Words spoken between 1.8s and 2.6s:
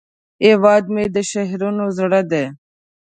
زړه دی